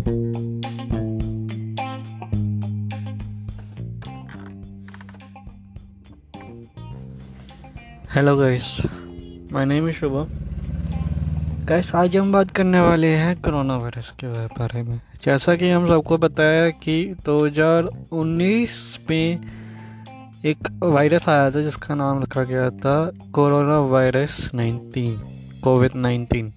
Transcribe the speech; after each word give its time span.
Hello 0.00 0.16
guys 8.36 8.82
my 9.52 9.64
name 9.64 9.88
is 9.88 9.94
Shubham 9.94 10.26
guys 11.66 11.94
आज 11.94 12.16
हम 12.16 12.32
बात 12.32 12.50
करने 12.50 12.80
वाले 12.80 13.06
हैं 13.06 13.42
कोरोना 13.42 13.76
वायरस 13.76 14.10
के 14.10 14.46
बारे 14.46 14.82
में। 14.82 15.00
जैसा 15.24 15.54
कि 15.56 15.70
हम 15.70 15.86
सबको 15.86 16.18
बताया 16.18 16.70
कि 16.70 17.16
2019 17.28 18.98
में 19.10 19.40
एक 20.44 20.80
वायरस 20.82 21.28
आया 21.28 21.50
था, 21.50 21.60
जिसका 21.60 21.94
नाम 21.94 22.22
रखा 22.22 22.44
गया 22.44 22.70
था 22.70 23.12
corona 23.32 23.80
virus 23.80 24.50
19 24.54 25.18
COVID 25.60 25.90
19 25.90 26.52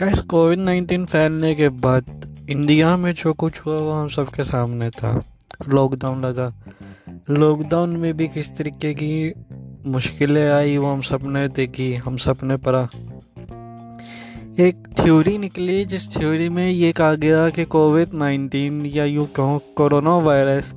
guys 0.00 0.20
COVID 0.20 0.58
19 0.58 1.06
फैलने 1.06 1.54
के 1.54 1.68
बाद 1.68 2.19
इंडिया 2.48 2.96
में 2.96 3.12
जो 3.14 3.32
कुछ 3.32 3.60
हुआ, 3.60 3.78
वो 3.78 3.92
हम 3.92 4.08
सबके 4.08 4.44
सामने 4.44 4.90
था। 4.90 5.22
लॉकडाउन 5.68 6.24
लगा। 6.24 6.54
लॉकडाउन 7.30 7.90
में 7.90 8.16
भी 8.16 8.28
किस 8.28 8.56
तरीके 8.56 8.94
की 8.94 9.32
मुश्किलें 9.86 10.50
आई, 10.50 10.76
वो 10.76 10.86
हम 10.86 11.00
सबने 11.00 11.48
देखी, 11.48 11.94
हम 11.94 12.16
सबने 12.16 12.56
पढ़ा। 12.56 12.88
एक 14.58 14.74
थ्योरी 15.00 15.38
निकली, 15.38 15.84
जिस 15.84 16.16
थ्योरी 16.16 16.48
में 16.48 16.70
ये 16.70 16.92
कहा 16.92 17.14
गया 17.14 17.50
कि 17.50 17.64
कोविड 17.64 18.08
नाइन्टीन 18.14 18.86
या 18.86 19.04
यूँ 19.04 19.26
कहो, 19.26 19.62
कोरोना 19.76 20.16
वायरस 20.16 20.74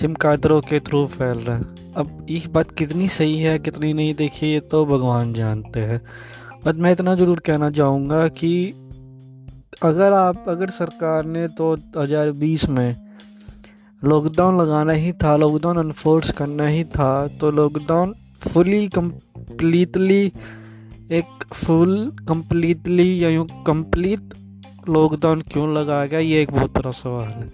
चिमकादरों 0.00 0.60
के 0.60 0.80
थ्रू 0.80 1.06
फैल 1.06 1.38
रहा 1.38 1.56
है। 1.56 1.62
अब 1.96 2.26
ये 2.30 2.42
बात 2.48 2.70
कितनी 2.70 3.08
सही 3.08 3.38
है, 3.38 3.58
कितनी 3.58 3.92
नहीं 3.92 4.14
देखी 4.14 4.46
ये 4.46 4.60
तो 4.60 4.86
भगवान 4.86 5.32
जानते 5.32 5.80
हैं। 5.80 6.00
बट 6.66 6.74
मैं 6.74 6.92
इतना 6.92 7.14
ज़रूर 7.14 7.38
कहना 7.38 7.70
चाहूँगा 7.70 8.28
कि 8.28 8.74
अगर 9.82 10.12
आप, 10.12 10.44
अगर 10.48 10.70
सरकार 10.70 11.24
ने 11.26 11.46
तो 11.48 11.74
2020 11.94 12.68
में 12.68 12.94
लॉकडाउन 14.02 14.60
लगाना 14.60 14.92
ही 14.92 15.12
था 15.12 15.36
लॉकडाउन 15.36 15.78
अनफोर्स 15.78 16.30
करना 16.30 16.66
ही 16.66 16.84
था 16.86 17.26
तो 17.40 17.50
लॉकडाउन 17.50 18.14
फुली 18.42 18.88
कम्प्लीटली 18.88 20.24
एक 21.10 21.44
फुल 21.52 22.10
कम्प्लीटली 22.28 23.24
या 23.24 23.28
यूँ 23.28 23.46
कंप्लीट 23.66 24.34
लॉकडाउन 24.88 25.40
क्यों 25.42 25.72
लगाया 25.74 26.06
गया, 26.06 26.20
ये 26.20 26.42
एक 26.42 26.50
बहुत 26.50 26.72
बड़ा 26.72 26.90
सवाल 26.90 27.28
है। 27.28 27.50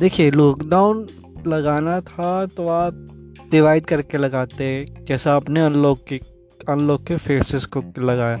देखिए 0.00 0.30
लॉकडाउन 0.30 1.06
लगाना 1.46 2.00
था 2.02 2.46
तो 2.46 2.68
आप 2.68 3.06
डिवाइड 3.50 3.86
करके 3.86 4.18
लगाते, 4.18 4.84
जैसा 5.08 5.34
आपने 5.34 5.60
अनलॉक 5.60 6.04
के 6.08 6.20
अनलॉक 6.68 7.04
के 7.04 7.16
फेसेस 7.16 7.66
को 7.66 7.82
लगाया। 8.00 8.36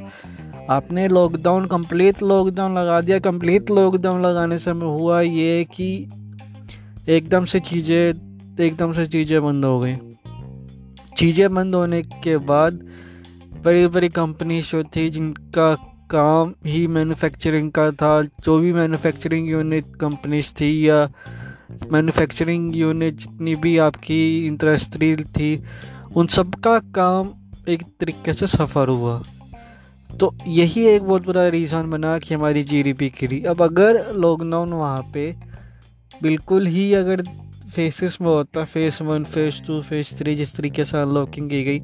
आपने 0.70 1.06
लॉकडाउन 1.08 1.66
कंप्लीट 1.66 2.22
लॉकडाउन 2.22 2.78
लगा 2.78 3.00
दिया। 3.00 3.18
कंप्लीट 3.18 3.70
लॉकडाउन 3.70 4.22
लगाने 4.22 4.58
से 4.58 4.70
हमें 4.70 4.86
हुआ 4.86 5.20
ये 5.20 5.64
कि 5.64 5.88
एकदम 7.08 7.44
से 7.44 7.60
चीज़ें, 7.60 8.60
एकदम 8.60 8.92
से 8.92 9.06
चीज़ें 9.06 9.42
बंद 9.44 9.64
हो 9.64 9.78
गई। 9.80 9.96
चीज़ें 11.16 11.54
बंद 11.54 11.74
होने 11.74 12.02
के 12.02 12.36
बाद 12.36 12.80
बड़ी 13.64 13.86
बड़ी 13.86 14.08
कंपनी 14.08 14.60
जो 14.62 14.82
थी, 14.84 15.08
जिनका 15.10 15.74
काम 16.10 16.54
ही 16.66 16.86
मैन्युफैक्चरिंग 16.86 17.70
का 17.72 17.90
था, 17.90 18.22
जो 18.22 18.58
भी 18.58 18.72
मैन्युफैक्चरिंग 18.72 19.48
यूनिट 19.50 19.94
कंपनीज़ 19.96 20.52
थी 20.52 20.88
या 20.88 21.08
मैन्युफैक्चरिंग 21.92 22.76
यूनिट 22.76 23.14
जितनी 23.14 23.54
भी 23.54 23.76
आपकी 23.78 24.46
इंडस्ट्री 24.46 25.14
थी, 25.16 25.62
उन 26.16 26.26
सब 26.26 26.54
का 26.54 26.78
काम 26.94 27.32
एक 27.68 27.82
तरीके 28.00 28.32
से 28.32 28.46
सफ़र 28.46 28.88
हुआ। 28.88 29.22
तो 30.10 30.34
यही 30.46 30.84
एक 30.86 31.02
बहुत 31.02 31.26
बड़ा 31.26 31.46
रीज़न 31.48 31.90
बना 31.90 32.18
कि 32.18 32.34
हमारी 32.34 32.62
जीडीपी 32.64 33.08
गिरी। 33.20 33.40
अब 33.44 33.62
अगर 33.62 34.12
लॉकडाउन 34.14 34.72
वहाँ 34.72 35.02
पे 35.14 35.30
बिल्कुल 36.22 36.66
ही 36.66 36.92
अगर 36.94 37.22
फेसेस 37.74 38.18
में 38.20 38.28
होता 38.28 38.64
face 38.64 39.00
one 39.02 39.24
face 39.24 39.62
two 39.66 39.80
face 39.82 40.14
three 40.18 40.34
जिस 40.34 40.54
तरीके 40.56 40.84
से 40.84 40.98
अनलॉकिंग 40.98 41.48
की 41.50 41.62
गई 41.64 41.80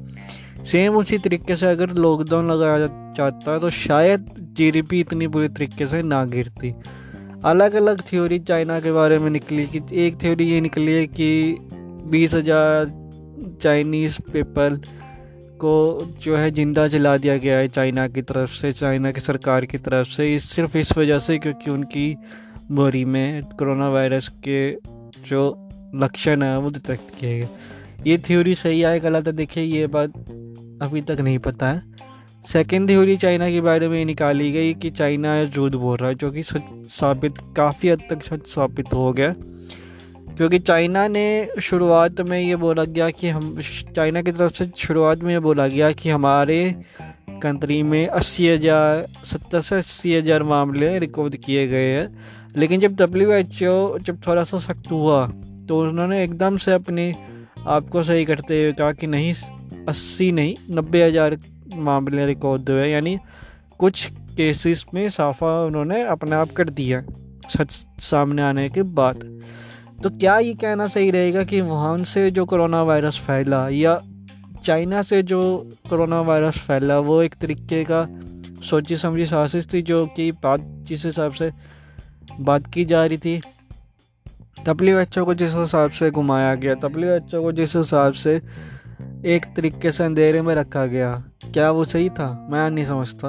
सेम 0.65 0.95
उसी 0.95 1.17
तरीके 1.17 1.55
से 1.55 1.65
अगर 1.67 1.89
लॉकडाउन 1.97 2.51
लगाया 2.51 2.87
जाता 3.17 3.57
तो 3.59 3.69
शायद 3.69 4.33
जीडीपी 4.57 4.99
इतनी 4.99 5.27
बुरी 5.27 5.47
तरीके 5.49 5.85
से 5.87 6.01
ना 6.03 6.23
गिरती। 6.25 6.73
अलग 7.45 7.73
अलग 7.75 8.01
थ्योरी 8.07 8.39
चाइना 8.39 8.79
के 8.79 8.91
बारे 8.91 9.17
में 9.19 9.29
निकली 9.29 9.65
कि, 9.67 9.79
एक 10.05 10.21
थ्योरी 10.21 10.49
ये 10.49 10.61
निकली 10.61 10.93
है 10.93 11.05
कि 11.09 11.57
बीस 12.11 12.33
हज़ार 12.33 12.91
चाइनीज़ 13.61 14.19
पीपल 14.33 14.79
को 15.61 16.01
जो 16.21 16.37
है 16.37 16.51
ज़िंदा 16.51 16.87
जला 16.87 17.17
दिया 17.17 17.37
गया 17.37 17.57
है 17.57 17.67
चाइना 17.67 18.07
की 18.07 18.21
तरफ़ 18.21 18.49
से, 18.49 18.71
चाइना 18.71 19.11
की 19.11 19.19
सरकार 19.19 19.65
की 19.65 19.77
तरफ़ 19.77 20.07
से। 20.07 20.35
इस, 20.35 20.49
सिर्फ़ 20.49 20.77
इस 20.77 20.97
वजह 20.97 21.19
से 21.19 21.37
क्योंकि 21.37 21.71
उनकी 21.71 22.15
बोरी 22.71 23.05
में 23.05 23.43
कोरोना 23.43 23.89
वायरस 23.89 24.27
के 24.27 24.71
जो 25.27 25.69
लक्षण 25.95 26.43
है, 26.43 26.57
वो 26.59 26.69
डिटेक्ट 26.69 27.19
किए 27.19 27.39
गए। 27.39 27.47
ये 28.07 28.17
थ्योरी 28.17 28.55
सही 28.55 28.81
है 28.81 28.99
गलत 28.99 29.27
है? 29.27 29.33
देखिए, 29.33 29.63
ये 29.63 29.87
बात 29.87 30.09
अभी 30.81 31.01
तक 31.01 31.17
नहीं 31.19 31.39
पता 31.39 31.69
है। 31.69 31.81
सेकेंड 32.45 32.89
थ्योरी 32.89 33.17
चाइना 33.17 33.49
के 33.49 33.61
बारे 33.61 33.87
में 33.87 34.05
निकाली 34.05 34.51
गई 34.51 34.73
कि 34.73 34.89
चाइना 34.89 35.43
झूठ 35.43 35.71
बोल 35.71 35.97
रहा 35.97 36.09
है, 36.09 36.15
जो 36.15 36.31
कि 36.31 36.43
सच 36.43 36.63
साबित, 36.89 37.33
काफ़ी 37.57 37.89
हद 37.89 38.01
तक 38.09 38.23
सच 38.23 38.47
साबित 38.47 38.93
हो 38.93 39.11
गया। 39.13 39.33
क्योंकि 40.37 40.59
चाइना 40.59 41.07
ने 41.07 41.49
शुरुआत 41.61 42.21
में 42.21 42.39
ये 42.39 42.55
बोला 42.55 42.83
गया 42.85 43.09
कि 43.11 43.29
हम, 43.29 43.57
चाइना 43.95 44.21
की 44.21 44.31
तरफ़ 44.31 44.53
से 44.53 44.69
शुरुआत 44.77 45.23
में 45.23 45.33
ये 45.33 45.39
बोला 45.39 45.67
गया 45.67 45.91
कि 45.91 46.09
हमारे 46.09 46.59
कंट्री 47.43 47.81
में 47.83 48.07
अस्सी 48.07 48.47
हज़ार, 48.47 49.05
सत्तर 49.25 49.61
से 49.61 49.75
अस्सी 49.77 50.13
हज़ार 50.15 50.43
मामले 50.45 50.97
रिकॉर्ड 50.99 51.35
किए 51.37 51.67
गए 51.67 51.89
हैं। 51.89 52.07
लेकिन 52.57 52.79
जब 52.79 52.95
डब्ल्यू 52.95 53.31
एच 53.31 53.63
ओ 53.63 53.97
जब 53.99 54.21
थोड़ा 54.27 54.43
सा 54.43 54.57
सख्त 54.59 54.91
हुआ 54.91 55.25
तो 55.67 55.79
उन्होंने 55.81 56.23
एकदम 56.23 56.57
से 56.57 56.71
अपने 56.73 57.13
आप 57.67 57.89
को 57.89 58.03
सही 58.03 58.25
करते 58.25 58.61
हुए 58.63 58.71
कहा 58.73 58.91
कि 58.93 59.07
नहीं, 59.07 59.33
अस्सी 59.89 60.31
नहीं, 60.31 60.55
नब्बे 60.71 61.03
हज़ार 61.03 61.37
मामले 61.75 62.25
रिकॉर्ड 62.25 62.69
हुए 62.69 62.87
यानी 62.87 63.17
कुछ 63.79 64.05
केसेस 64.37 64.85
में 64.93 65.07
साफा 65.09 65.53
उन्होंने 65.65 66.01
अपने 66.07 66.35
आप 66.35 66.51
कर 66.51 66.69
दिया, 66.71 67.01
सच 67.49 67.71
सामने 68.01 68.41
आने 68.41 68.69
के 68.69 68.83
बाद। 68.93 69.23
तो 70.03 70.09
क्या 70.09 70.37
ये 70.39 70.53
कहना 70.53 70.87
सही 70.87 71.11
रहेगा 71.11 71.43
कि 71.43 71.61
वुहान 71.61 72.03
से 72.03 72.29
जो 72.31 72.45
कोरोना 72.45 72.81
वायरस 72.83 73.19
फैला 73.19 73.67
या 73.69 73.99
चाइना 74.65 75.01
से 75.01 75.21
जो 75.23 75.41
कोरोना 75.89 76.21
वायरस 76.21 76.57
फैला, 76.57 76.99
वो 76.99 77.21
एक 77.21 77.35
तरीके 77.35 77.83
का 77.91 78.07
सोची 78.63 78.95
समझी 78.95 79.25
साजिश 79.25 79.67
थी 79.73 79.81
जो 79.81 80.05
कि 80.05 80.31
बात 80.31 80.59
जिस 80.61 81.05
हिसाब 81.05 81.31
से 81.31 81.51
बात 82.39 82.67
की 82.67 82.85
जा 82.85 83.05
रही 83.05 83.17
थी? 83.17 83.41
डब्ल्यू 84.65 84.97
एच 84.99 85.17
ओ 85.17 85.25
को 85.25 85.33
जिस 85.33 85.55
हिसाब 85.55 85.89
से 85.89 86.11
घुमाया 86.11 86.55
गया 86.55 86.73
डब्ल्यू 86.73 87.11
एच 87.11 87.35
ओ 87.35 87.41
को 87.43 87.51
जिस 87.51 87.75
हिसाब 87.75 88.13
से 88.13 88.35
एक 89.25 89.45
तरीके 89.55 89.91
से 89.91 90.03
अंधेरे 90.03 90.41
में 90.41 90.55
रखा 90.55 90.85
गया, 90.85 91.23
क्या 91.53 91.71
वो 91.71 91.83
सही 91.83 92.09
था? 92.09 92.47
मैं 92.51 92.69
नहीं 92.71 92.85
समझता। 92.85 93.27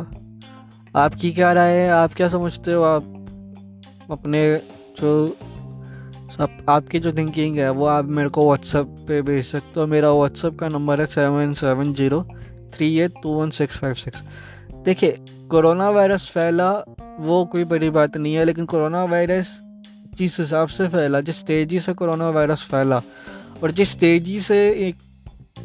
आपकी 0.97 1.33
क्या 1.33 1.53
राय 1.53 1.73
है? 1.73 1.89
आप 1.91 2.15
क्या 2.15 2.29
समझते 2.29 2.73
हो? 2.73 2.83
आप 2.83 4.09
अपने 4.11 4.61
जो 5.01 5.37
आप, 6.41 6.67
आपकी 6.69 6.99
जो 6.99 7.13
थिंकिंग 7.13 7.59
है 7.59 7.71
वो 7.71 7.87
आप 7.87 8.05
मेरे 8.05 8.29
को 8.29 8.47
व्हाट्सएप 8.47 8.87
पे 9.09 9.23
भेज 9.23 9.45
सकते 9.45 9.81
हो। 9.81 9.87
मेरा 9.87 10.13
व्हाट्सएप 10.13 10.59
का 10.59 10.69
नंबर 10.69 11.01
है 11.01 11.07
seven 11.07 11.53
seven 11.53 11.93
zero 11.95 12.23
three 12.75 13.01
eight 13.01 13.13
two 13.23 13.29
one 13.29 13.51
six 13.51 13.77
five 13.77 13.95
six 13.95 14.23
देखिए 14.85 15.17
कोरोना 15.51 15.91
वायरस 15.91 16.29
फैला 16.29 16.85
वो 17.21 17.45
कोई 17.45 17.65
बड़ी 17.65 17.91
बात 17.91 18.17
नहीं 18.17 18.35
है 18.35 18.45
लेकिन 18.45 18.65
कोरोना 18.65 19.05
वायरस 19.05 19.61
जिस 20.15 20.41
हिसाब 20.41 20.69
से 20.69 20.89
फैला 20.89 21.21
जिस 21.21 21.43
तेज़ी 21.43 21.81
से 21.81 21.93
कोरोना 21.93 22.31
वायरस 22.31 22.63
फैला 22.63 23.03
और 23.63 23.71
जिस 23.71 23.99
तेज़ी 24.01 24.41
से 24.41 24.71
एक 24.89 24.97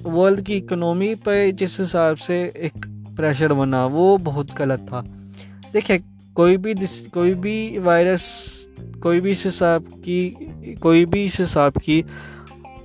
वर्ल्ड 0.03 0.41
की 0.41 0.57
इकोनॉमी 0.57 1.15
पर 1.15 1.51
जिस 1.51 1.79
हिसाब 1.79 2.15
से 2.17 2.53
एक 2.57 2.85
प्रेशर 3.15 3.53
बना 3.53 3.85
वो 3.85 4.17
बहुत 4.17 4.53
गलत 4.53 4.79
था। 4.79 5.01
देखिए 5.73 6.03
कोई 6.35 6.57
भी 6.57 6.73
कोई 7.13 7.33
भी 7.33 7.79
वायरस 7.79 8.66
कोई 8.79 9.19
भी 9.19 9.31
इस 9.31 9.45
हिसाब 9.45 9.85
की, 10.05 10.75
कोई 10.81 11.05
भी 11.05 11.25
इस 11.25 11.39
हिसाब 11.39 11.77
की 11.77 12.03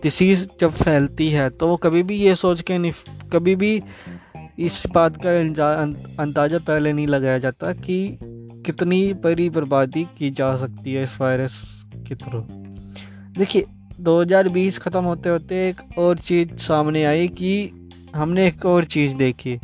डिसीज़ 0.02 0.46
जब 0.60 0.70
फैलती 0.70 1.28
है 1.28 1.48
तो 1.50 1.68
वो 1.68 1.76
कभी 1.76 2.02
भी 2.02 2.16
ये 2.16 2.34
सोच 2.34 2.62
के 2.62 2.78
नहीं, 2.78 2.92
कभी 3.32 3.56
भी 3.56 3.82
इस 4.58 4.82
बात 4.94 5.18
का 5.26 5.30
अंदाज़ा 6.22 6.58
पहले 6.58 6.92
नहीं 6.92 7.06
लगाया 7.06 7.38
जाता 7.38 7.72
कि 7.72 8.18
कितनी 8.66 9.12
बड़ी 9.14 9.48
बर्बादी 9.50 10.04
की 10.18 10.30
जा 10.30 10.54
सकती 10.56 10.92
है 10.92 11.02
इस 11.02 11.20
वायरस 11.20 11.84
के 12.08 12.14
थ्रू 12.14 12.40
देखिए 13.38 13.64
2020 14.00 14.78
ख़त्म 14.78 15.04
होते 15.04 15.28
होते 15.28 15.68
एक 15.68 15.98
और 15.98 16.18
चीज़ 16.18 16.56
सामने 16.56 17.04
आई 17.04 17.28
कि 17.28 17.70
हमने 18.14 18.46
एक 18.46 18.66
और 18.66 18.84
चीज़ 18.84 19.14
देखी। 19.14 19.58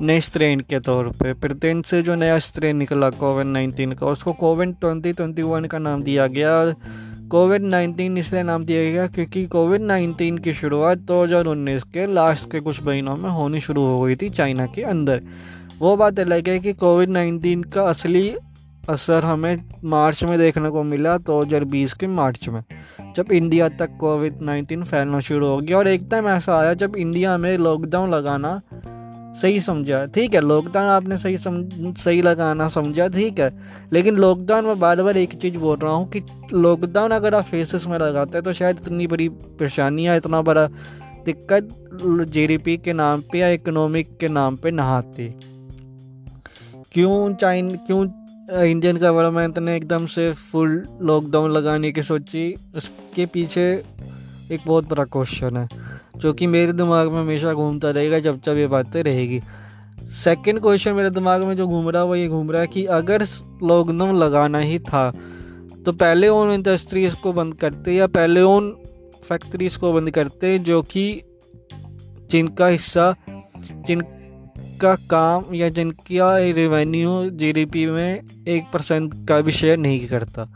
नए 0.00 0.20
स्ट्रेन 0.20 0.60
के 0.60 0.78
तौर 0.80 1.08
पे। 1.12 1.32
ब्रिटेन 1.34 1.82
से 1.82 2.00
जो 2.02 2.14
नया 2.14 2.38
स्ट्रेन 2.40 2.76
निकला 2.76 3.10
कोविड 3.12 3.46
नाइन्टीन 3.46 3.92
का, 3.92 4.06
उसको 4.06 4.32
कोविड 4.34 4.74
ट्वेंटी 4.80 5.12
ट्वेंटी 5.12 5.42
वन 5.42 5.64
का 5.64 5.78
नाम 5.78 6.02
दिया 6.02 6.26
गया 6.28 6.52
और 6.52 6.74
कोविड 7.30 7.62
नाइन्टीन 7.64 8.16
इसलिए 8.18 8.42
नाम 8.42 8.64
दिया 8.64 8.82
गया 8.82 9.06
क्योंकि 9.08 9.46
कोविड 9.46 9.82
नाइन्टीन 9.82 10.38
की 10.38 10.52
शुरुआत 10.52 10.98
2019 11.06 11.82
के 11.84 12.06
लास्ट 12.06 12.50
के 12.52 12.60
कुछ 12.60 12.82
महीनों 12.82 13.16
में 13.16 13.28
होनी 13.30 13.60
शुरू 13.60 13.82
हो 13.82 14.00
गई 14.00 14.16
थी 14.16 14.28
चाइना 14.30 14.66
के 14.66 14.82
अंदर। 14.84 15.22
वो 15.78 15.96
बात 15.96 16.18
अलग 16.20 16.48
है 16.48 16.58
कि 16.58 16.72
कोविड 16.74 17.10
नाइन्टीन 17.10 17.62
का 17.64 17.82
असली 17.82 18.34
असर 18.90 19.24
हमें 19.24 19.62
मार्च 19.84 20.22
में 20.24 20.38
देखने 20.38 20.70
को 20.70 20.82
मिला 20.82 21.16
दो 21.18 21.40
हज़ार 21.42 21.64
बीस 21.64 21.92
के 21.92 22.06
मार्च 22.08 22.48
में, 22.48 22.62
जब 23.16 23.32
इंडिया 23.32 23.68
तक 23.70 23.96
कोविड 24.00 24.40
नाइन्टीन 24.42 24.82
फैलना 24.84 25.20
शुरू 25.20 25.46
हो 25.46 25.58
गया। 25.58 25.78
और 25.78 25.88
एक 25.88 26.08
टाइम 26.10 26.28
ऐसा 26.28 26.58
आया 26.58 26.72
जब 26.74 26.96
इंडिया 26.96 27.36
में 27.38 27.56
लॉकडाउन 27.58 28.10
लगाना 28.10 28.60
सही 29.32 29.60
समझा, 29.60 30.04
ठीक 30.06 30.34
है 30.34 30.40
लॉकडाउन 30.40 30.88
आपने 30.88 31.16
सही 31.16 31.36
सम, 31.38 31.62
सही 31.94 32.22
लगाना 32.22 32.68
समझा, 32.68 33.06
ठीक 33.08 33.38
है, 33.40 33.50
लेकिन 33.92 34.16
लॉकडाउन 34.16 34.64
में 34.64 34.78
बार 34.80 35.02
बार 35.02 35.16
एक 35.16 35.34
चीज़ 35.34 35.56
बोल 35.58 35.76
रहा 35.76 35.92
हूँ 35.92 36.08
कि 36.10 36.20
लॉकडाउन 36.54 37.10
अगर 37.10 37.34
आप 37.34 37.44
फेसेस 37.44 37.86
में 37.86 37.98
लगाते 37.98 38.38
हैं 38.38 38.42
तो 38.44 38.52
शायद 38.52 38.78
इतनी 38.78 39.06
बड़ी 39.06 39.28
परेशानी 39.28 40.06
या 40.06 40.14
इतना 40.14 40.42
बड़ा 40.42 40.66
दिक्कत 41.24 41.68
जीडीपी 42.28 42.76
के 42.76 42.92
नाम 42.92 43.20
पे 43.22 43.38
या 43.38 43.48
इकोनॉमिक 43.50 44.16
के 44.20 44.28
नाम 44.28 44.56
पे 44.56 44.70
ना 44.70 44.84
आती। 44.96 45.28
क्यों 46.92 47.34
चाइन 47.34 47.70
क्यों 47.86 48.04
इंडियन 48.62 48.96
गवर्नमेंट 48.96 49.58
ने 49.58 49.76
एकदम 49.76 50.06
से 50.06 50.32
फुल 50.32 50.82
लॉकडाउन 51.02 51.52
लगाने 51.52 51.92
की 51.92 52.02
सोची? 52.02 52.54
उसके 52.76 53.26
पीछे 53.26 53.62
एक 54.52 54.60
बहुत 54.66 54.88
बड़ा 54.88 55.04
क्वेश्चन 55.06 55.56
है। 55.56 55.81
जो 56.22 56.32
कि 56.32 56.46
मेरे 56.46 56.72
दिमाग 56.72 57.12
में 57.12 57.20
हमेशा 57.20 57.52
घूमता 57.52 57.90
रहेगा 57.90 58.18
जब 58.18 58.40
जब 58.42 58.56
ये 58.56 58.66
बातें 58.66 59.02
रहेगी। 59.02 59.40
सेकंड 60.14 60.60
क्वेश्चन 60.60 60.92
मेरे 60.92 61.10
दिमाग 61.10 61.42
में 61.44 61.54
जो 61.56 61.66
घूम 61.66 61.88
रहा 61.88 62.02
है, 62.02 62.08
वो 62.08 62.16
ये 62.16 62.28
घूम 62.28 62.50
रहा 62.50 62.60
है 62.60 62.66
कि 62.66 62.84
अगर 62.84 63.22
लॉकडाउन 63.62 64.16
लगाना 64.16 64.58
ही 64.58 64.78
था 64.78 65.10
तो 65.84 65.92
पहले 65.92 66.28
उन 66.28 66.50
इंडस्ट्रीज़ 66.50 67.14
को 67.16 67.32
बंद 67.32 67.54
करते 67.54 67.92
या 67.92 68.06
पहले 68.06 68.40
उन 68.40 68.70
फैक्ट्रीज़ 69.24 69.78
को 69.78 69.92
बंद 69.92 70.10
करते 70.10 70.58
जो 70.58 70.82
कि 70.82 71.22
जिनका 72.30 72.66
हिस्सा, 72.66 73.14
जिनका 73.86 74.94
काम 75.10 75.54
या 75.54 75.68
जिनका 75.68 76.36
रेवेन्यू 76.38 77.30
जीडीपी 77.30 77.86
में 77.86 78.44
एक 78.48 78.70
परसेंट 78.72 79.12
का 79.28 79.40
भी 79.40 79.52
शेयर 79.52 79.78
नहीं 79.78 80.06
करता। 80.06 80.48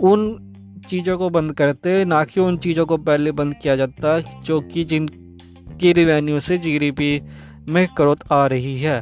उन 0.00 0.45
चीज़ों 0.86 1.16
को 1.18 1.30
बंद 1.30 1.52
करते 1.52 2.04
ना 2.04 2.22
कि 2.24 2.40
उन 2.40 2.56
चीज़ों 2.58 2.86
को 2.86 2.96
पहले 2.98 3.32
बंद 3.32 3.54
किया 3.62 3.76
जाता, 3.76 4.18
जो 4.18 4.60
कि 4.62 4.84
जिनकी 4.84 5.92
रिवेन्यू 5.92 6.40
से 6.40 6.58
जीडीपी 6.58 7.20
में 7.68 7.86
ग्रोथ 7.96 8.32
आ 8.32 8.46
रही 8.46 8.78
है। 8.80 8.98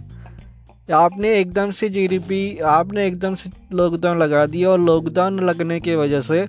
आपने 0.93 1.33
एकदम 1.35 1.71
से 1.71 1.89
जीडीपी 1.89 2.59
आपने 2.71 3.07
एकदम 3.07 3.35
से 3.35 3.51
लॉकडाउन 3.73 4.19
लगा 4.19 4.45
दिया 4.47 4.71
और 4.71 4.81
लॉकडाउन 4.81 5.41
लगने 5.41 5.81
की 5.81 5.95
वजह 5.97 6.21
से 6.21 6.47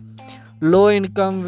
low 0.63 0.89
income 0.91 1.43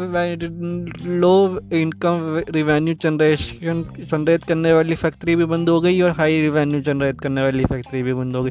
low 1.20 1.60
income 1.72 2.42
revenue 2.50 2.94
generation 2.94 3.84
generate 4.00 4.44
करने 4.44 4.72
वाली 4.72 4.94
फैक्ट्री 4.94 5.36
भी 5.36 5.44
बंद 5.44 5.68
हो 5.68 5.80
गई 5.80 6.00
और 6.00 6.10
हाई 6.10 6.40
रिवेन्यू 6.40 6.80
जनरेट 6.80 7.20
करने 7.20 7.42
वाली 7.42 7.64
फैक्ट्री 7.64 8.02
भी 8.02 8.12
बंद 8.12 8.36
हो 8.36 8.42
गई। 8.42 8.50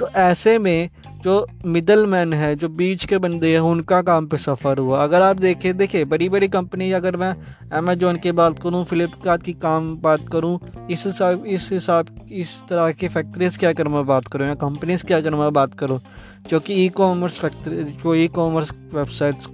तो 0.00 0.08
ऐसे 0.16 0.58
में 0.58 0.88
जो 1.18 1.46
मिडल 1.66 2.04
मैन 2.06 2.32
है, 2.32 2.54
जो 2.56 2.68
बीच 2.68 3.04
के 3.06 3.18
बंदे 3.18 3.52
हैं, 3.52 3.60
उनका 3.60 4.00
काम 4.02 4.26
पे 4.26 4.36
सफ़र 4.36 4.78
हुआ। 4.78 5.02
अगर 5.04 5.22
आप 5.22 5.36
देखें, 5.36 5.76
देखिए 5.76 6.04
बड़ी 6.04 6.28
बड़ी 6.28 6.48
कंपनी 6.48 6.90
अगर 6.92 7.16
मैं 7.16 7.34
अमेजोन 7.72 8.16
की 8.16 8.32
बात 8.32 8.58
करूँ 8.58 8.84
फ्लिपकार्ट 8.84 9.42
की 9.42 9.52
काम 9.54 9.96
बात 9.96 10.28
करूँ, 10.32 10.58
इस 10.90 11.04
हिसाब 11.06 11.46
इस 11.46 11.68
हिसाब, 11.72 12.06
इस 12.32 12.62
तरह 12.68 12.92
की 12.92 13.08
फैक्ट्रीज़ 13.08 13.58
क्या 13.58 13.70
अगर 13.70 13.88
मैं 13.88 14.04
बात 14.06 14.28
करूँ, 14.28 14.46
या 14.46 14.54
कंपनीज़ 14.56 15.04
की 15.06 15.14
अगर 15.14 15.34
मैं 15.34 15.52
बात 15.52 15.74
करूँ, 15.74 16.00
जो 16.48 16.60
कि 16.60 16.74
ई 16.74 16.88
कॉमर्स 16.88 17.38
फैक्ट्री 17.38 17.82
जो 17.84 18.14
ई 18.14 18.28
कॉमर्स 18.28 18.72
वेबसाइट्स 18.94 19.48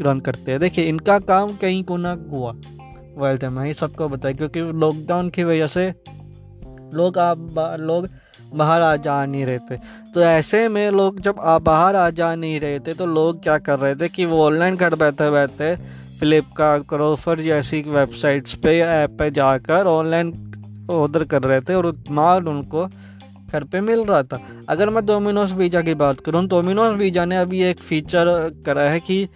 रन 0.00 0.20
करते 0.20 0.50
हैं। 0.50 0.60
देखिए, 0.60 0.84
इनका 0.84 1.18
काम 1.20 1.56
कहीं 1.56 1.82
को 1.84 1.96
ना 1.96 2.16
हुआ 2.30 2.52
वर्ल्ड 3.16 3.44
मैं। 3.44 3.64
ही 3.66 3.72
सबको 3.74 4.08
बताया, 4.08 4.34
क्योंकि 4.34 4.60
लॉकडाउन 4.60 5.28
की 5.30 5.44
वजह 5.44 5.66
से 5.66 5.88
लोग 6.94 7.18
आप 7.18 7.76
लोग 7.80 8.08
बाहर 8.56 8.82
आ 8.82 8.94
जा 8.98 9.24
नहीं 9.26 9.44
रहे 9.46 9.58
थे। 9.60 9.76
तो 10.14 10.20
ऐसे 10.22 10.66
में 10.68 10.90
लोग 10.90 11.20
जब 11.20 11.36
बाहर 11.62 11.96
आ 11.96 12.08
जा 12.12 12.34
नहीं 12.34 12.60
रहे 12.60 12.78
थे 12.80 12.94
तो 12.94 13.06
लोग 13.06 13.42
क्या 13.42 13.58
कर 13.58 13.78
रहे 13.78 13.94
थे 13.94 14.08
कि 14.08 14.24
वो 14.24 14.44
ऑनलाइन 14.46 14.76
घर 14.76 14.94
बैठे 14.94 15.30
बैठे 15.30 15.74
फ्लिपकार्ट 16.18 16.86
क्रोफर 16.88 17.40
जैसी 17.40 17.80
वेबसाइट्स 17.88 18.54
पे 18.54 18.76
या 18.78 18.90
ऐप 18.94 19.16
पे 19.18 19.30
जाकर 19.30 19.86
ऑनलाइन 19.86 20.32
ऑर्डर 20.90 21.24
कर 21.24 21.42
रहे 21.42 21.60
थे 21.60 21.74
और 21.74 21.92
माल 22.10 22.48
उनको 22.48 22.86
घर 23.46 23.64
पे 23.64 23.80
मिल 23.80 24.04
रहा 24.04 24.22
था। 24.22 24.40
अगर 24.68 24.90
मैं 24.90 25.04
डोमिनोज 25.06 25.52
वीज़ा 25.52 25.80
की 25.82 25.94
बात 25.94 26.20
करूँ 26.20 26.46
डोमिनोज 26.48 26.94
वीज़ा 26.94 27.24
ने 27.24 27.36
अभी 27.36 27.62
एक 27.62 27.80
फीचर 27.80 28.26
करा 28.66 28.82
है 28.82 29.00
कि 29.00 29.28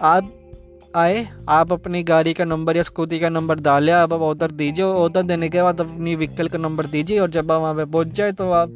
आप 0.00 0.32
आए, 0.94 1.26
आप 1.48 1.72
अपनी 1.72 2.02
गाड़ी 2.02 2.32
का 2.34 2.44
नंबर 2.44 2.76
या 2.76 2.82
स्कूटी 2.82 3.18
का 3.20 3.28
नंबर 3.28 3.60
डाले, 3.60 3.92
आप 3.92 4.12
अब 4.12 4.22
ऑर्डर 4.22 4.50
दीजिए 4.52 4.84
ऑर्डर 4.84 5.22
देने 5.22 5.48
के 5.48 5.62
बाद 5.62 5.80
अपनी 5.80 6.14
व्हीकल 6.16 6.48
का 6.48 6.58
नंबर 6.58 6.86
दीजिए 6.86 7.18
और 7.18 7.30
जब 7.30 7.52
आप 7.52 7.60
वहाँ 7.62 7.74
पे 7.74 7.84
पहुँच 7.84 8.08
जाए 8.08 8.32
तो 8.32 8.50
आप 8.52 8.74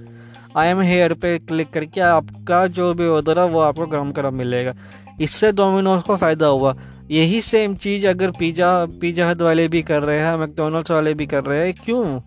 आई 0.57 0.69
एम 0.69 0.81
हेयर 0.81 1.15
पे 1.15 1.39
क्लिक 1.39 1.71
करके 1.71 2.01
आपका 2.03 2.67
जो 2.69 2.93
भी 2.95 3.07
ऑर्डर 3.09 3.39
है 3.39 3.47
वो 3.47 3.61
आपको 3.61 3.87
गर्म 3.87 4.11
गर्म 4.12 4.35
मिलेगा। 4.35 4.75
इससे 5.21 5.53
डोमिनोज 5.53 6.03
को 6.03 6.17
फ़ायदा 6.17 6.47
हुआ। 6.47 6.75
यही 7.11 7.41
सेम 7.43 7.75
चीज़ 7.77 8.07
अगर 8.07 8.31
पिज़्ज़ा 8.31 8.87
पिज़्ज़ा 9.01 9.29
हट 9.31 9.43
वाले 9.43 9.69
भी 9.69 9.83
कर 9.83 10.03
रहे 10.03 10.19
हैं 10.21 10.37
मैकडोनल्ड्स 10.37 10.91
वाले 10.91 11.15
भी 11.15 11.27
कर 11.27 11.45
रहे 11.45 11.65
हैं, 11.67 11.75
क्यों? 11.75 12.21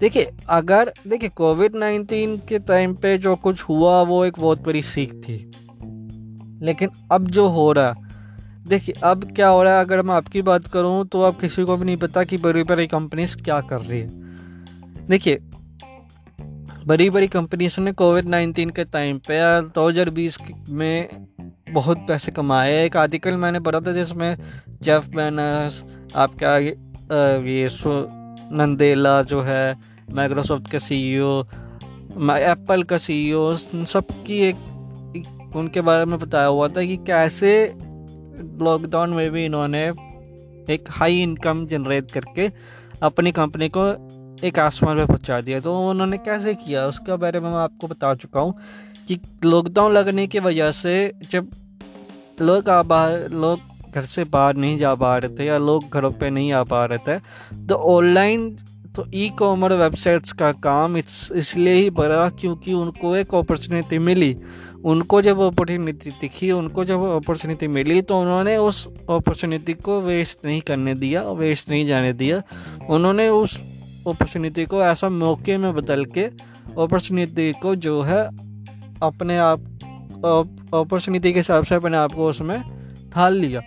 देखिए, 0.00 0.30
अगर, 0.48 0.92
देखिए 1.08 1.28
कोविड 1.28 1.74
नाइन्टीन 1.76 2.36
के 2.48 2.58
टाइम 2.60 2.94
पे 2.94 3.16
जो 3.18 3.34
कुछ 3.38 3.62
हुआ, 3.62 4.00
वो 4.02 4.24
एक 4.24 4.38
बहुत 4.38 4.62
बड़ी 4.62 4.82
सीख 4.82 5.12
थी। 5.18 5.36
लेकिन 6.62 6.90
अब 7.12 7.28
जो 7.28 7.46
हो 7.48 7.72
रहा 7.72 7.94
देखिए, 8.68 8.94
अब 9.04 9.24
क्या 9.32 9.48
हो 9.48 9.62
रहा 9.62 9.74
है? 9.74 9.84
अगर 9.84 10.02
मैं 10.02 10.14
आपकी 10.14 10.42
बात 10.42 10.66
करूँ 10.66 11.04
तो 11.06 11.20
अब 11.22 11.38
किसी 11.40 11.64
को 11.64 11.76
भी 11.76 11.84
नहीं 11.84 11.96
पता 11.96 12.24
कि 12.24 12.36
बड़ी 12.38 12.62
बड़ी 12.62 12.86
कंपनीज़ 12.86 13.36
क्या 13.36 13.60
कर 13.60 13.80
रही 13.80 14.00
है। 14.00 15.06
देखिए, 15.08 15.38
बड़ी 16.86 17.08
बड़ी 17.10 17.28
कंपनीज़ 17.28 17.80
ने 17.80 17.92
कोविड 17.92 18.28
नाइन्टीन 18.28 18.70
के 18.70 18.84
टाइम 18.84 19.18
पे 19.18 19.38
दो 19.62 19.88
हज़ार 19.88 20.10
बीस 20.10 20.38
में 20.68 21.08
बहुत 21.72 21.98
पैसे 22.08 22.32
कमाए 22.32 22.84
एक 22.84 22.96
आर्टिकल 22.96 23.36
मैंने 23.36 23.60
पढ़ा 23.60 23.80
था 23.80 23.92
जिसमें 23.92 24.36
जेफ 24.82 25.08
बैनर्स 25.08 25.84
आपका 26.16 26.56
ये 26.58 26.76
नंदेला 28.52 29.20
जो 29.22 29.40
है 29.40 29.76
माइक्रोसॉफ्ट 30.12 30.70
का 30.72 30.78
सीईओ 30.78 31.40
एप्पल 32.20 32.82
का 32.82 32.98
सीईओ 32.98 33.54
सबकी 33.54 34.38
एक, 34.40 35.52
उनके 35.56 35.80
बारे 35.80 36.04
में 36.04 36.18
बताया 36.18 36.46
हुआ 36.46 36.68
था 36.68 36.84
कि 36.84 36.96
कैसे 36.96 37.52
लॉकडाउन 38.62 39.10
में 39.10 39.30
भी 39.30 39.44
इन्होंने 39.44 39.86
एक 40.72 40.84
हाई 40.90 41.20
इनकम 41.22 41.66
जनरेट 41.66 42.10
करके 42.10 42.50
अपनी 43.02 43.32
कंपनी 43.32 43.68
को 43.68 43.86
एक 44.46 44.58
आसमान 44.58 44.96
में 44.96 45.06
पहुँचा 45.06 45.40
दिया। 45.40 45.60
तो 45.60 45.78
उन्होंने 45.90 46.18
कैसे 46.18 46.54
किया? 46.56 46.86
उसके 46.86 47.16
बारे 47.16 47.40
में 47.40 47.50
मैं 47.50 47.58
आपको 47.58 47.86
बता 47.86 48.14
चुका 48.14 48.40
हूँ 48.40 48.54
कि 49.08 49.18
लॉकडाउन 49.44 49.92
लगने 49.92 50.26
की 50.26 50.38
वजह 50.38 50.70
से 50.70 50.94
जब 51.30 51.50
लोग 52.40 52.68
बाहर 52.86 53.28
लोग 53.30 53.92
घर 53.94 54.02
से 54.02 54.24
बाहर 54.24 54.56
नहीं 54.56 54.78
जा 54.78 54.94
पा 54.94 55.16
रहे 55.18 55.36
थे 55.38 55.46
या 55.46 55.58
लोग 55.58 55.88
घरों 55.92 56.10
पे 56.12 56.30
नहीं 56.30 56.52
आ 56.52 56.62
पा 56.64 56.84
रहे 56.84 56.98
थे 56.98 57.18
तो 57.66 57.74
ऑनलाइन 57.74 58.50
तो 58.96 59.04
ई 59.14 59.28
कॉमर्स 59.38 59.74
वेबसाइट्स 59.74 60.32
का 60.32 60.50
काम 60.52 60.96
इस, 60.96 61.30
इसलिए 61.34 61.74
ही 61.74 61.90
बढ़ा 61.90 62.28
क्योंकि 62.30 62.72
उनको 62.72 63.14
एक 63.16 63.34
अपॉर्चुनिटी 63.34 63.98
मिली। 63.98 64.32
उनको 64.84 65.20
जब 65.22 65.40
अपॉर्चुनिटी 65.42 66.10
दिखी, 66.10 66.50
उनको 66.52 66.84
जब 66.84 67.02
अपॉर्चुनिटी 67.06 67.68
मिली 67.68 68.00
तो 68.02 68.20
उन्होंने 68.20 68.56
उस 68.56 68.86
अपॉर्चुनिटी 68.88 69.74
को 69.74 70.00
वेस्ट 70.00 70.46
नहीं 70.46 70.60
करने 70.60 70.94
दिया 70.94 71.22
वेस्ट 71.22 71.70
नहीं 71.70 71.86
जाने 71.86 72.12
दिया। 72.12 72.42
उन्होंने 72.88 73.28
उस 73.28 73.58
अपॉर्चुनिटी 74.06 74.64
को 74.64 74.82
ऐसा 74.82 75.08
मौके 75.08 75.56
में 75.56 75.74
बदल 75.74 76.04
के 76.04 76.24
अपॉर्चुनिटी 76.24 77.52
को 77.52 77.74
जो 77.76 78.00
है 78.02 78.24
अपने 79.02 79.38
आप 79.38 79.60
अपॉर्चुनिटी 80.74 81.32
के 81.32 81.38
हिसाब 81.38 81.64
से 81.64 81.74
अपने 81.74 81.96
आप 81.96 82.12
को 82.12 82.28
उसमें 82.28 82.58
ढाल 83.14 83.34
लिया। 83.34 83.60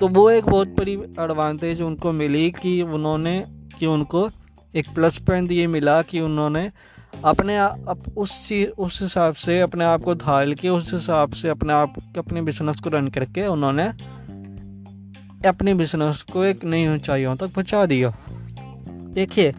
तो 0.00 0.08
वो 0.08 0.28
एक 0.30 0.44
बहुत 0.44 0.68
बड़ी 0.68 0.92
एडवांटेज 0.92 1.82
उनको 1.82 2.12
मिली 2.12 2.50
कि 2.52 2.80
उन्होंने, 2.82 3.42
कि 3.78 3.86
उनको 3.86 4.28
एक 4.74 4.88
प्लस 4.94 5.18
पॉइंट 5.18 5.52
ये 5.52 5.66
मिला 5.66 6.00
कि 6.02 6.20
उन्होंने 6.20 6.70
अपने 7.12 7.56
आप 7.56 8.04
उस 8.16 8.48
चीज़ 8.48 8.68
उस 8.68 9.00
हिसाब 9.02 9.34
से, 9.34 9.60
अपने 9.60 9.84
आप 9.84 10.02
को 10.02 10.14
ढाल 10.14 10.54
के, 10.54 10.68
उस 10.68 10.92
हिसाब 10.92 11.32
से 11.32 11.48
अपने 11.48 11.72
आप, 11.72 11.94
अपने 12.18 12.42
बिज़नेस 12.42 12.80
को 12.80 12.90
रन 12.90 13.08
करके 13.08 13.46
उन्होंने 13.46 13.88
अपने 15.48 15.74
बिज़नेस 15.74 16.22
को 16.22 16.44
एक 16.44 16.64
नई 16.64 16.86
ऊंचाइयों 16.88 17.36
तक 17.36 17.52
पहुँचा 17.54 17.86
दिया। 17.86 18.12
देखिए, 19.14 19.54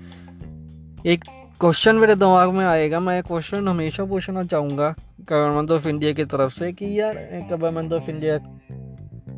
एक 1.06 1.24
क्वेश्चन 1.62 1.96
मेरे 1.96 2.16
दिमाग 2.16 2.50
में 2.50 2.66
आएगा, 2.66 3.00
मैं 3.00 3.24
क्वेश्चन 3.24 3.68
हमेशा 3.68 4.06
पूछना 4.06 4.44
चाहूँगा 4.44 4.94
गवर्नमेंट 5.22 5.72
ऑफ़ 5.72 5.88
इंडिया 5.88 6.12
की 6.14 6.26
तरफ़ 6.26 6.54
से 6.54 6.72
कि 6.74 7.00
यार 7.00 7.16
गवर्नमेंट 7.52 7.94
ऑफ़ 7.94 8.10
इंडिया 8.10 8.38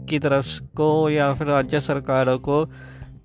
की 0.10 0.20
तरफ़ 0.20 0.62
को 0.75 1.10
या 1.10 1.34
फिर 1.34 1.48
राज्य 1.48 1.79
सरकारों 1.79 2.39
को 2.39 2.65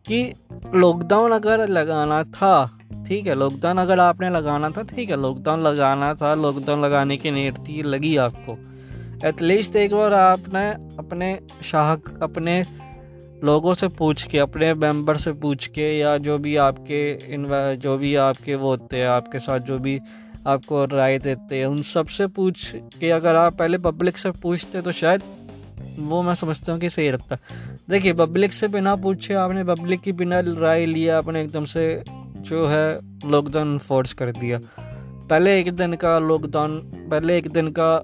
कि 0.06 0.32
लॉकडाउन 0.74 1.32
अगर 1.32 1.66
लगाना 1.68 2.22
था 2.24 2.77
ठीक 3.08 3.26
है 3.26 3.34
लॉकडाउन 3.34 3.78
अगर 3.78 4.00
आपने 4.00 4.30
लगाना 4.30 4.68
था, 4.70 4.82
ठीक 4.84 5.10
है 5.10 5.20
लॉकडाउन 5.20 5.62
लगाना 5.62 6.14
था 6.14 6.34
लॉकडाउन 6.36 6.84
लगाने 6.84 7.16
की 7.16 7.30
नीति 7.30 7.82
लगी 7.84 8.16
आपको। 8.18 8.56
एटलीस्ट 9.28 9.76
एक 9.76 9.94
बार 9.94 10.14
आपने 10.14 10.68
अपने 10.98 11.38
शाह 11.64 11.92
अपने 12.22 12.62
लोगों 13.44 13.74
से 13.74 13.88
पूछ 13.88 14.22
के, 14.22 14.38
अपने 14.38 14.72
मेंबर 14.74 15.16
से 15.16 15.32
पूछ 15.34 15.66
के, 15.66 15.98
या 15.98 16.16
जो 16.18 16.38
भी 16.38 16.56
आपके 16.58 17.00
इन 17.34 17.46
जो 17.82 17.96
भी 17.98 18.14
आपके 18.18 18.54
वो 18.54 18.68
होते 18.68 18.96
हैं, 18.96 19.06
आपके 19.08 19.38
साथ 19.38 19.60
जो 19.60 19.78
भी 19.78 19.98
आपको 20.46 20.84
राय 20.86 21.18
देते 21.18 21.58
हैं, 21.58 21.66
उन 21.66 21.82
सबसे 21.84 22.26
पूछ 22.28 22.70
के 23.00 23.10
अगर 23.10 23.36
आप 23.36 23.56
पहले 23.58 23.78
पब्लिक 23.80 24.18
से 24.18 24.30
पूछते 24.42 24.82
तो 24.82 24.92
शायद 24.92 25.22
वो 25.98 26.22
मैं 26.22 26.34
समझता 26.34 26.72
हूँ 26.72 26.80
कि 26.80 26.90
सही 26.90 27.10
रखता 27.10 27.36
देखिए 27.90 28.12
पब्लिक 28.14 28.52
से 28.52 28.68
बिना 28.68 28.94
पूछे 28.98 29.34
आपने 29.36 29.64
पब्लिक 29.64 30.00
की 30.00 30.12
बिना 30.12 30.40
राय 30.40 30.86
लिया, 30.86 31.18
आपने 31.18 31.42
एकदम 31.42 31.64
से 31.64 32.17
जो 32.40 32.66
है 32.66 32.98
लॉकडाउन 33.30 33.78
फोर्स 33.78 34.12
कर 34.12 34.30
दिया। 34.30 34.58
पहले 35.30 35.58
एक 35.60 35.72
दिन 35.72 35.94
का 35.94 36.18
लॉकडाउन 36.18 36.78
पहले 37.10 37.36
एक 37.38 37.50
दिन 37.50 37.68
का 37.78 38.02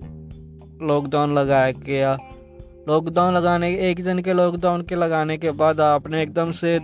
लॉकडाउन 0.82 1.34
लगाया 1.34 1.70
गया। 1.70 2.16
लॉकडाउन 2.88 3.34
लगाने, 3.34 3.70
एक 3.90 4.04
दिन 4.04 4.18
के 4.18 4.32
लॉकडाउन 4.32 4.82
के 4.82 4.94
लगाने 4.94 5.36
के 5.38 5.50
बाद 5.50 5.80
आपने 5.80 6.22
एकदम 6.22 6.50
से 6.52 6.78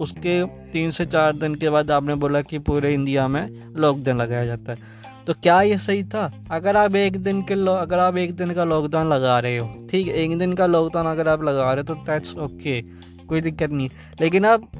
उसके 0.00 0.44
तीन 0.72 0.90
से 0.90 1.06
चार 1.06 1.32
दिन 1.32 1.54
के 1.54 1.70
बाद 1.70 1.90
आपने 1.90 2.14
बोला 2.14 2.40
कि 2.42 2.58
पूरे 2.58 2.92
इंडिया 2.94 3.26
में 3.28 3.46
लॉकडाउन 3.76 4.18
लगाया 4.18 4.46
जाता 4.46 4.72
है। 4.72 4.78
तो 5.26 5.34
क्या 5.34 5.60
ये 5.62 5.78
सही 5.78 6.02
था? 6.04 6.32
अगर 6.50 6.76
आप 6.76 6.94
एक 6.96 7.16
दिन 7.16 7.40
के 7.42 7.54
अगर 7.54 7.98
आप 7.98 8.16
एक 8.16 8.34
दिन 8.36 8.52
का 8.54 8.64
लॉकडाउन 8.64 9.08
लगा 9.08 9.38
रहे 9.40 9.56
हो, 9.58 9.68
ठीक 9.90 10.06
है, 10.06 10.14
एक 10.14 10.38
दिन 10.38 10.52
का 10.52 10.66
लॉकडाउन 10.66 11.06
अगर 11.06 11.28
आप 11.28 11.42
लगा 11.42 11.72
रहे 11.72 11.82
हो 11.82 11.94
तो 11.94 11.94
दैट्स 12.02 12.36
ओके 12.36 12.80
कोई 13.28 13.40
दिक्कत 13.40 13.72
नहीं। 13.72 13.88
लेकिन 14.20 14.44
आप 14.44 14.70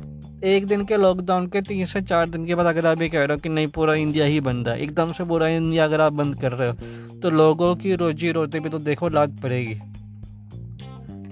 एक 0.45 0.66
दिन 0.66 0.85
के 0.85 0.97
लॉकडाउन 0.97 1.47
के 1.47 1.61
तीन 1.62 1.85
से 1.87 2.00
चार 2.02 2.28
दिन 2.28 2.45
के 2.47 2.55
बाद 2.55 2.66
अगर 2.66 2.87
आप 2.87 3.02
ये 3.02 3.09
कह 3.09 3.19
रहे 3.19 3.35
हो 3.35 3.40
कि 3.40 3.49
नहीं, 3.49 3.66
पूरा 3.69 3.95
इंडिया 3.95 4.25
ही 4.26 4.40
बंद 4.40 4.69
है, 4.69 4.78
एकदम 4.81 5.12
से 5.12 5.25
पूरा 5.25 5.49
इंडिया 5.49 5.85
अगर 5.85 6.00
आप 6.00 6.12
बंद 6.12 6.40
कर 6.40 6.52
रहे 6.52 6.69
हो 6.69 7.19
तो 7.21 7.31
लोगों 7.33 7.75
की 7.76 7.95
रोजी 7.97 8.33
रोटी 8.33 8.61
पे 8.61 8.69
तो 8.69 8.78
देखो 8.81 9.09
लाग 9.09 9.38
पड़ेगी। 9.43 9.75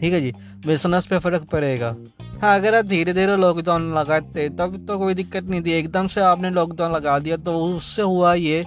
ठीक 0.01 0.13
है 0.13 0.21
जी? 0.21 0.33
बिज़नेस 0.67 1.07
पे 1.07 1.19
फ़र्क 1.19 1.45
पड़ेगा। 1.53 1.95
हाँ 2.43 2.55
अगर 2.55 2.75
आप 2.75 2.85
धीरे 2.85 3.13
धीरे 3.13 3.37
लॉकडाउन 3.37 3.93
लगाते, 3.95 4.49
तब 4.51 4.85
तो 4.89 4.99
कोई 4.99 5.15
दिक्कत 5.15 5.45
नहीं 5.45 5.63
थी। 5.63 5.73
एकदम 5.73 6.07
से 6.07 6.21
आपने 6.23 6.51
लॉकडाउन 6.51 6.93
लगा 6.93 7.19
दिया 7.19 7.37
तो 7.39 7.59
उससे 7.67 8.03
हुआ 8.03 8.35
ये 8.35 8.65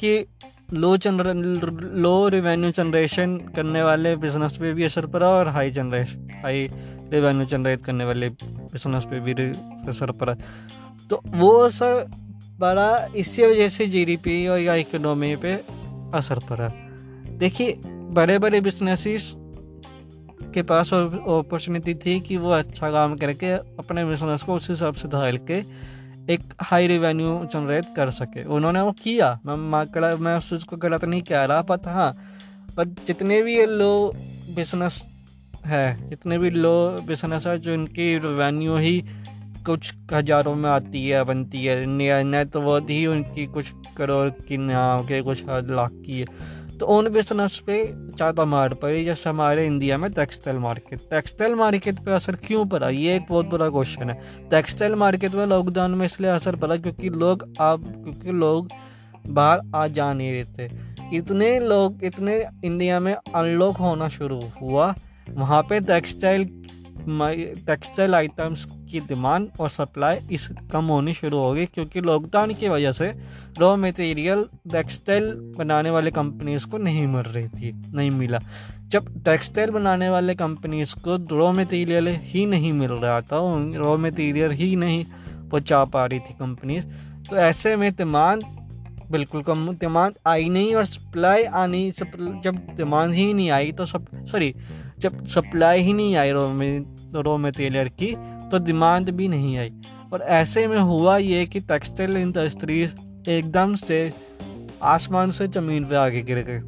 कि 0.00 0.24
लो 0.72 0.96
जनर 0.96 1.32
लो 1.96 2.28
रिवेन्यू 2.28 2.70
जनरेशन 2.72 3.36
करने 3.56 3.82
वाले 3.82 4.14
बिज़नेस 4.16 4.56
पे 4.56 4.72
भी 4.74 4.84
असर 4.84 5.06
पड़ा 5.06 5.28
और 5.28 5.48
high 5.48 5.70
generation 5.70 6.28
high 6.42 6.68
revenue 7.12 7.46
generate 7.46 7.82
करने 7.82 8.04
वाले 8.04 8.28
बिज़नेस 8.28 9.04
पे 9.04 9.20
भी 9.20 9.32
असर 9.88 10.10
पड़ा। 10.10 10.34
तो 11.10 11.20
वो 11.26 11.50
असर 11.58 11.94
पड़ा, 12.60 13.06
इसी 13.16 13.46
वजह 13.46 13.68
से 13.68 13.86
जीडीपी 13.86 14.46
और 14.48 14.58
या 14.58 14.74
इकोनॉमी 14.74 15.36
पे 15.36 15.54
असर 16.14 16.38
पड़ा। 16.38 16.68
देखिए 17.38 17.74
बड़े 18.12 18.38
बड़े 18.38 18.60
बिजनेसिस 18.60 19.32
के 20.54 20.62
पास 20.62 20.92
अपॉर्चुनिटी 20.94 21.94
थी 21.94 22.20
कि 22.20 22.36
वो 22.36 22.50
अच्छा 22.50 22.90
काम 22.90 23.16
करके 23.16 23.52
अपने 23.52 24.04
बिज़नेस 24.04 24.42
को 24.42 24.54
उस 24.54 24.70
हिसाब 24.70 24.94
से 24.94 25.08
ढाल 25.08 25.36
के 25.50 25.58
एक 26.32 26.40
हाई 26.62 26.86
रिवेन्यू 26.86 27.28
जनरेट 27.44 27.84
कर 27.96 28.10
सके। 28.10 28.44
उन्होंने 28.44 28.80
वो 28.80 28.92
किया। 28.92 29.38
मैं 29.46 29.56
मैं 29.56 30.14
मैं 30.16 30.36
उस 30.36 30.50
चीज़ 30.50 30.64
को 30.64 30.76
गलत 30.76 31.04
नहीं 31.04 31.22
कह 31.22 31.44
रहा 31.44 31.62
पर 31.62 31.88
हाँ 31.88 32.12
पर 32.76 32.84
जितने 33.06 33.40
भी 33.42 33.56
ये 33.56 33.66
लो 33.66 34.12
बिज़नेस 34.56 35.02
है। 35.66 36.08
जितने 36.10 36.38
भी 36.38 36.50
लो 36.50 36.76
बिज़नेस 37.06 37.46
है, 37.46 37.58
जो 37.58 37.74
इनकी 37.74 38.16
रिवेन्यू 38.18 38.76
ही 38.78 39.00
कुछ 39.66 39.92
हज़ारों 40.12 40.54
में 40.54 40.68
आती 40.70 41.08
है, 41.08 41.22
बनती 41.24 41.64
है 41.64 42.22
नेट 42.24 42.48
तो 42.48 42.78
ही 42.80 43.04
उनकी 43.06 43.46
कुछ 43.48 43.72
करोड़ 43.96 44.28
की 44.30 44.54
यहाँ 44.62 45.04
के 45.06 45.20
कुछ 45.22 45.44
लाख 45.44 45.90
की 46.06 46.20
है। 46.20 46.26
तो 46.78 46.86
उन 46.88 47.08
बिज़नेस 47.08 47.58
पे 47.66 47.76
ज़्यादा 47.86 48.44
मार 48.44 48.74
पड़ी, 48.74 49.04
जैसे 49.04 49.28
हमारे 49.30 49.64
इंडिया 49.66 49.96
में 49.98 50.10
टेक्सटाइल 50.12 50.58
मार्केट 50.58 51.00
टेक्सटाइल 51.10 51.54
मार्केट 51.54 51.98
पे 52.04 52.12
असर 52.12 52.36
क्यों 52.44 52.64
पड़ा? 52.66 52.88
ये 52.88 53.16
एक 53.16 53.22
बहुत 53.30 53.46
बड़ा 53.46 53.68
क्वेश्चन 53.68 54.10
है। 54.10 54.16
टेक्सटाइल 54.50 54.94
मार्केट 54.94 55.34
में 55.34 55.44
लॉकडाउन 55.46 55.94
में 55.94 56.04
इसलिए 56.06 56.30
असर 56.30 56.56
पड़ा 56.56 56.76
क्योंकि 56.76 57.08
लोग 57.10 57.42
अब, 57.60 57.84
क्योंकि 58.04 58.32
लोग 58.32 58.68
बाहर 59.28 59.60
आ 59.74 59.86
जा 59.88 60.12
नहीं 60.12 60.32
रहे 60.32 60.44
थे। 60.58 61.16
इतने 61.16 61.58
लोग, 61.60 62.04
इतने 62.04 62.44
इंडिया 62.64 63.00
में 63.00 63.14
अनलॉक 63.14 63.76
होना 63.78 64.08
शुरू 64.10 64.40
हुआ। 64.62 64.94
वहाँ 65.30 65.62
पे 65.62 65.80
टेक्सटाइल 65.80 66.64
टेक्सटाइल 67.66 68.14
आइटम्स 68.14 68.64
की 68.64 69.00
डिमांड 69.00 69.48
और 69.60 69.70
सप्लाई 69.70 70.18
इस 70.32 70.48
कम 70.72 70.84
होनी 70.84 71.14
शुरू 71.14 71.38
हो 71.38 71.52
गई 71.52 71.66
क्योंकि 71.66 72.00
लॉकडाउन 72.00 72.54
की 72.54 72.68
वजह 72.68 72.92
से 72.92 73.14
रॉ 73.58 73.76
मटेरियल 73.76 74.44
टेक्सटाइल 74.72 75.54
बनाने 75.58 75.90
वाले 75.90 76.10
कंपनीज़ 76.10 76.66
को 76.66 76.78
नहीं 76.78 77.06
मिल 77.06 77.22
रही 77.22 77.48
थी, 77.48 77.82
नहीं 77.94 78.10
मिला। 78.10 78.40
जब 78.88 79.24
टेक्सटाइल 79.24 79.70
बनाने 79.70 80.08
वाले 80.08 80.34
कंपनीज़ 80.34 80.94
को 80.94 81.36
रॉ 81.36 81.52
मटेरियल 81.52 82.08
ही 82.08 82.46
नहीं 82.46 82.72
मिल 82.72 82.90
रहा 82.90 83.20
था 83.20 83.38
रॉ 83.76 83.96
मटेरियल 83.96 84.50
ही 84.50 84.76
नहीं 84.76 85.04
पहुँचा 85.48 85.84
पा 85.84 86.06
रही 86.06 86.20
थी 86.20 86.34
कंपनीज़ 86.34 86.86
तो 87.30 87.36
ऐसे 87.36 87.76
में 87.76 87.92
डिमांड 87.92 88.42
बिल्कुल 89.10 89.42
कम 89.42 89.72
डिमांड 89.72 90.12
आई 90.26 90.48
नहीं 90.48 90.74
और 90.74 90.84
सप्लाई 90.84 91.44
आनी, 91.44 91.90
जब 91.90 92.60
डिमांड 92.76 93.14
ही 93.14 93.34
नहीं 93.34 93.50
आई 93.50 93.72
तो 93.72 93.84
सब 93.84 94.06
सॉरी 94.14 94.54
जब 94.98 95.26
सप्लाई 95.26 95.80
ही 95.80 95.92
नहीं 95.92 96.16
आई 96.16 96.30
रॉ 96.30 96.48
में 96.48 96.96
रॉ 97.14 97.36
मटेरियल 97.38 97.88
की 97.88 98.14
तो 98.50 98.58
डिमांड 98.58 99.10
भी 99.10 99.28
नहीं 99.28 99.58
आई। 99.58 99.72
और 100.12 100.22
ऐसे 100.22 100.66
में 100.66 100.78
हुआ 100.78 101.16
ये 101.16 101.46
कि 101.46 101.60
टेक्सटाइल 101.60 102.16
इंडस्ट्रीज़ 102.16 102.94
एकदम 103.30 103.74
से 103.74 104.12
आसमान 104.82 105.30
से 105.30 105.48
ज़मीन 105.48 105.84
पे 105.84 105.96
आगे 105.96 106.22
गिर 106.22 106.38
गए 106.48 106.60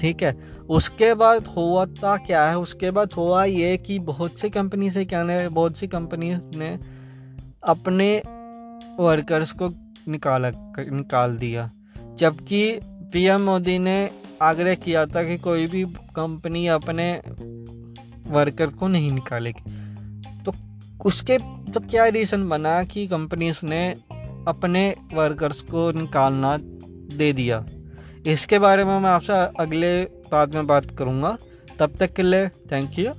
ठीक 0.00 0.22
है? 0.22 0.36
उसके 0.70 1.14
बाद 1.14 1.46
हुआ 1.46 1.86
था 1.86 2.16
क्या 2.16 2.48
है? 2.48 2.58
उसके 2.58 2.90
बाद 2.90 3.12
हुआ 3.12 3.44
ये 3.44 3.76
कि 3.76 3.98
बहुत 3.98 4.40
सी 4.40 4.50
कंपनी 4.50 4.90
से 4.90 5.04
क्या 5.04 5.22
ने 5.22 5.48
बहुत 5.48 5.78
सी 5.78 5.86
कंपनी 5.86 6.34
ने 6.34 6.78
अपने 7.64 8.22
वर्कर्स 8.98 9.52
को 9.52 9.70
निकाला 10.08 10.50
निकाल 10.78 11.36
दिया। 11.36 11.70
जबकि 12.14 12.80
पीएम 12.84 13.40
मोदी 13.40 13.78
ने 13.78 14.10
आग्रह 14.42 14.74
किया 14.74 15.06
था 15.06 15.22
कि 15.22 15.38
कोई 15.38 15.66
भी 15.66 15.84
कंपनी 16.16 16.66
अपने 16.66 17.12
वर्कर 18.26 18.66
को 18.66 18.88
नहीं 18.88 19.10
निकालेगी 19.12 20.42
तो 20.44 20.54
उसके 21.04 21.38
तो 21.72 21.80
क्या 21.80 22.06
रीज़न 22.06 22.48
बना 22.48 22.82
कि 22.84 23.06
कंपनीज़ 23.06 23.60
ने 23.66 23.94
अपने 24.48 24.94
वर्कर्स 25.14 25.60
को 25.62 25.90
निकालना 25.92 26.56
दे 27.16 27.32
दिया? 27.32 27.64
इसके 28.26 28.58
बारे 28.58 28.84
में 28.84 28.98
मैं 29.00 29.10
आपसे 29.10 29.32
अगले 29.62 30.02
बाद 30.04 30.54
में 30.54 30.66
बात 30.66 30.86
करूँगा। 30.98 31.36
तब 31.78 31.96
तक 32.00 32.12
के 32.12 32.22
लिए 32.22 32.48
थैंक 32.48 32.98
यू 32.98 33.10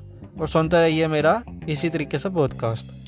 और 0.42 0.48
सुनते 0.48 0.78
रहिए 0.78 1.08
मेरा 1.08 1.42
इसी 1.70 1.90
तरीके 1.90 2.18
से 2.18 2.30
पॉडकास्ट 2.30 3.03